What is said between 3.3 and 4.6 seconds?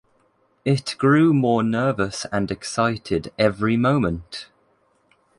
every moment.